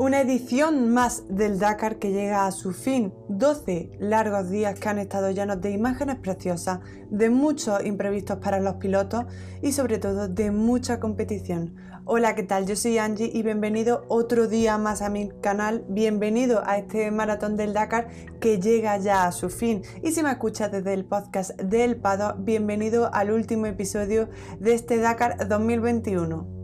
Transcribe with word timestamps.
Una 0.00 0.22
edición 0.22 0.94
más 0.94 1.24
del 1.28 1.58
Dakar 1.58 1.98
que 1.98 2.10
llega 2.10 2.46
a 2.46 2.52
su 2.52 2.72
fin. 2.72 3.12
12 3.28 3.98
largos 3.98 4.48
días 4.48 4.80
que 4.80 4.88
han 4.88 4.98
estado 4.98 5.30
llenos 5.30 5.60
de 5.60 5.72
imágenes 5.72 6.16
preciosas, 6.16 6.80
de 7.10 7.28
muchos 7.28 7.84
imprevistos 7.84 8.38
para 8.38 8.60
los 8.60 8.76
pilotos 8.76 9.26
y 9.60 9.72
sobre 9.72 9.98
todo 9.98 10.26
de 10.26 10.52
mucha 10.52 11.00
competición. 11.00 11.76
Hola, 12.06 12.34
¿qué 12.34 12.44
tal? 12.44 12.64
Yo 12.66 12.76
soy 12.76 12.96
Angie 12.96 13.30
y 13.30 13.42
bienvenido 13.42 14.06
otro 14.08 14.48
día 14.48 14.78
más 14.78 15.02
a 15.02 15.10
mi 15.10 15.28
canal. 15.42 15.84
Bienvenido 15.90 16.62
a 16.64 16.78
este 16.78 17.10
maratón 17.10 17.58
del 17.58 17.74
Dakar 17.74 18.08
que 18.40 18.58
llega 18.58 18.96
ya 18.96 19.26
a 19.26 19.32
su 19.32 19.50
fin. 19.50 19.82
Y 20.02 20.12
si 20.12 20.22
me 20.22 20.30
escuchas 20.30 20.72
desde 20.72 20.94
el 20.94 21.04
podcast 21.04 21.50
del 21.60 21.96
Pado, 21.96 22.36
bienvenido 22.38 23.12
al 23.12 23.32
último 23.32 23.66
episodio 23.66 24.30
de 24.60 24.72
este 24.72 24.96
Dakar 24.96 25.46
2021. 25.46 26.59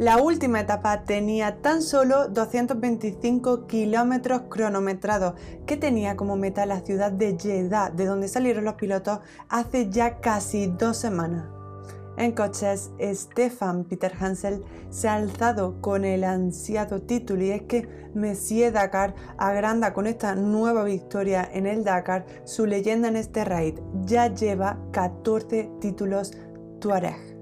La 0.00 0.16
última 0.16 0.60
etapa 0.60 1.04
tenía 1.04 1.60
tan 1.60 1.82
solo 1.82 2.28
225 2.28 3.66
kilómetros 3.66 4.44
cronometrados, 4.48 5.34
que 5.66 5.76
tenía 5.76 6.16
como 6.16 6.36
meta 6.36 6.64
la 6.64 6.80
ciudad 6.80 7.12
de 7.12 7.36
Jeddah, 7.38 7.90
de 7.90 8.06
donde 8.06 8.28
salieron 8.28 8.64
los 8.64 8.76
pilotos 8.76 9.18
hace 9.50 9.90
ya 9.90 10.20
casi 10.20 10.68
dos 10.68 10.96
semanas. 10.96 11.50
En 12.16 12.32
coches, 12.32 12.92
Stefan 12.98 13.84
Peter 13.84 14.14
Hansel 14.18 14.64
se 14.88 15.06
ha 15.06 15.16
alzado 15.16 15.82
con 15.82 16.06
el 16.06 16.24
ansiado 16.24 17.02
título 17.02 17.44
y 17.44 17.50
es 17.50 17.62
que 17.64 17.86
Messier 18.14 18.72
Dakar 18.72 19.14
agranda 19.36 19.92
con 19.92 20.06
esta 20.06 20.34
nueva 20.34 20.82
victoria 20.82 21.46
en 21.52 21.66
el 21.66 21.84
Dakar 21.84 22.24
su 22.44 22.64
leyenda 22.64 23.08
en 23.08 23.16
este 23.16 23.44
raid. 23.44 23.78
Ya 24.06 24.32
lleva 24.32 24.78
14 24.92 25.70
títulos 25.78 26.32
Tuareg. 26.80 27.39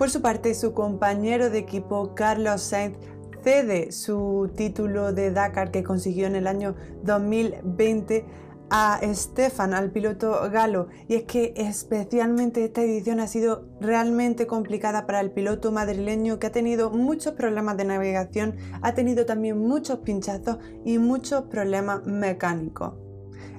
Por 0.00 0.08
su 0.08 0.22
parte, 0.22 0.54
su 0.54 0.72
compañero 0.72 1.50
de 1.50 1.58
equipo 1.58 2.14
Carlos 2.14 2.62
Sainz 2.62 2.96
cede 3.44 3.92
su 3.92 4.50
título 4.56 5.12
de 5.12 5.30
Dakar 5.30 5.70
que 5.70 5.84
consiguió 5.84 6.26
en 6.26 6.36
el 6.36 6.46
año 6.46 6.74
2020 7.02 8.24
a 8.70 8.98
Stefan, 9.12 9.74
al 9.74 9.90
piloto 9.90 10.40
galo, 10.50 10.88
y 11.06 11.16
es 11.16 11.24
que 11.24 11.52
especialmente 11.54 12.64
esta 12.64 12.80
edición 12.80 13.20
ha 13.20 13.26
sido 13.26 13.68
realmente 13.78 14.46
complicada 14.46 15.06
para 15.06 15.20
el 15.20 15.32
piloto 15.32 15.70
madrileño 15.70 16.38
que 16.38 16.46
ha 16.46 16.52
tenido 16.52 16.88
muchos 16.88 17.34
problemas 17.34 17.76
de 17.76 17.84
navegación, 17.84 18.56
ha 18.80 18.94
tenido 18.94 19.26
también 19.26 19.58
muchos 19.58 19.98
pinchazos 19.98 20.60
y 20.82 20.96
muchos 20.96 21.42
problemas 21.42 22.06
mecánicos. 22.06 22.94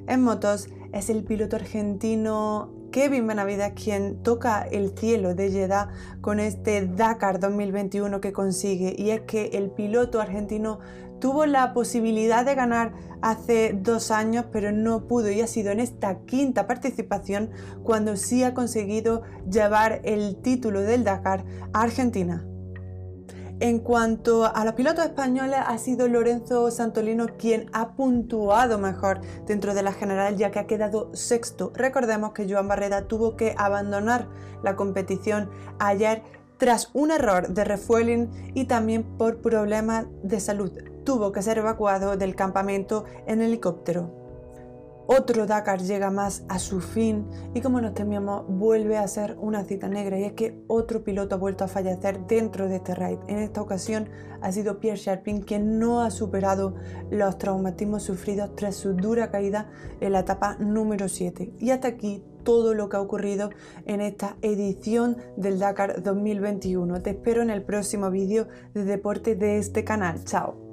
En 0.07 0.23
motos 0.23 0.69
es 0.91 1.11
el 1.11 1.23
piloto 1.23 1.57
argentino 1.57 2.80
Kevin 2.91 3.25
Benavides 3.25 3.73
quien 3.73 4.21
toca 4.21 4.63
el 4.63 4.97
cielo 4.97 5.33
de 5.33 5.49
Jeddah 5.49 5.89
con 6.21 6.39
este 6.39 6.85
Dakar 6.85 7.39
2021 7.39 8.21
que 8.21 8.33
consigue 8.33 8.93
y 8.97 9.11
es 9.11 9.21
que 9.21 9.51
el 9.53 9.71
piloto 9.71 10.19
argentino 10.19 10.79
tuvo 11.19 11.45
la 11.45 11.73
posibilidad 11.73 12.45
de 12.45 12.55
ganar 12.55 12.93
hace 13.21 13.77
dos 13.81 14.11
años 14.11 14.45
pero 14.51 14.71
no 14.71 15.07
pudo 15.07 15.31
y 15.31 15.41
ha 15.41 15.47
sido 15.47 15.71
en 15.71 15.79
esta 15.79 16.19
quinta 16.25 16.67
participación 16.67 17.51
cuando 17.83 18.17
sí 18.17 18.43
ha 18.43 18.53
conseguido 18.53 19.21
llevar 19.49 20.01
el 20.03 20.35
título 20.41 20.81
del 20.81 21.03
Dakar 21.03 21.45
a 21.73 21.81
Argentina. 21.81 22.45
En 23.61 23.77
cuanto 23.77 24.45
a 24.45 24.65
los 24.65 24.73
pilotos 24.73 25.05
españoles, 25.05 25.59
ha 25.63 25.77
sido 25.77 26.07
Lorenzo 26.07 26.71
Santolino 26.71 27.27
quien 27.37 27.69
ha 27.73 27.91
puntuado 27.91 28.79
mejor 28.79 29.21
dentro 29.45 29.75
de 29.75 29.83
la 29.83 29.93
general, 29.93 30.35
ya 30.35 30.49
que 30.49 30.57
ha 30.57 30.65
quedado 30.65 31.11
sexto. 31.13 31.71
Recordemos 31.75 32.31
que 32.31 32.51
Joan 32.51 32.67
Barreda 32.67 33.03
tuvo 33.03 33.35
que 33.35 33.53
abandonar 33.55 34.27
la 34.63 34.75
competición 34.75 35.51
ayer 35.77 36.23
tras 36.57 36.89
un 36.93 37.11
error 37.11 37.49
de 37.49 37.63
refueling 37.63 38.31
y 38.55 38.65
también 38.65 39.03
por 39.03 39.41
problemas 39.43 40.07
de 40.23 40.39
salud. 40.39 40.71
Tuvo 41.03 41.31
que 41.31 41.43
ser 41.43 41.59
evacuado 41.59 42.17
del 42.17 42.35
campamento 42.35 43.05
en 43.27 43.43
helicóptero. 43.43 44.20
Otro 45.13 45.45
Dakar 45.45 45.81
llega 45.81 46.09
más 46.09 46.45
a 46.47 46.57
su 46.57 46.79
fin 46.79 47.27
y 47.53 47.59
como 47.59 47.81
nos 47.81 47.93
temíamos 47.93 48.45
vuelve 48.47 48.97
a 48.97 49.05
ser 49.09 49.35
una 49.41 49.65
cita 49.65 49.89
negra 49.89 50.17
y 50.17 50.23
es 50.23 50.31
que 50.31 50.63
otro 50.67 51.03
piloto 51.03 51.35
ha 51.35 51.37
vuelto 51.37 51.65
a 51.65 51.67
fallecer 51.67 52.25
dentro 52.27 52.69
de 52.69 52.77
este 52.77 52.95
raid. 52.95 53.17
En 53.27 53.39
esta 53.39 53.61
ocasión 53.61 54.07
ha 54.41 54.53
sido 54.53 54.79
Pierre 54.79 54.97
Sharpin 54.97 55.41
quien 55.41 55.79
no 55.79 55.99
ha 56.01 56.11
superado 56.11 56.75
los 57.09 57.37
traumatismos 57.37 58.03
sufridos 58.03 58.55
tras 58.55 58.77
su 58.77 58.93
dura 58.93 59.31
caída 59.31 59.69
en 59.99 60.13
la 60.13 60.21
etapa 60.21 60.55
número 60.59 61.09
7. 61.09 61.55
Y 61.59 61.71
hasta 61.71 61.89
aquí 61.89 62.23
todo 62.45 62.73
lo 62.73 62.87
que 62.87 62.95
ha 62.95 63.01
ocurrido 63.01 63.49
en 63.85 63.99
esta 63.99 64.37
edición 64.41 65.17
del 65.35 65.59
Dakar 65.59 66.01
2021. 66.01 67.01
Te 67.01 67.09
espero 67.09 67.41
en 67.41 67.49
el 67.49 67.63
próximo 67.63 68.11
vídeo 68.11 68.47
de 68.73 68.85
deporte 68.85 69.35
de 69.35 69.57
este 69.57 69.83
canal. 69.83 70.23
Chao. 70.23 70.70